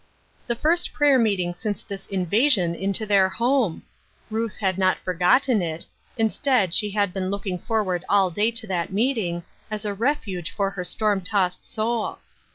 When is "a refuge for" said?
9.85-10.71